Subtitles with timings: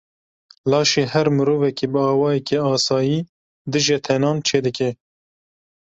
[0.69, 3.19] Laşê her mirovekî bi awayekî asayî
[3.71, 4.89] dijetenan çê dike.